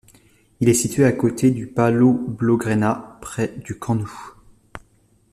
Il 0.61 0.67
est 0.67 0.73
situé 0.73 1.05
à 1.05 1.11
côté 1.11 1.51
du 1.51 1.67
Palau 1.67 2.13
Blaugrana, 2.13 3.19
près 3.21 3.49
du 3.57 3.77
Camp 3.77 3.93
Nou. 3.93 4.11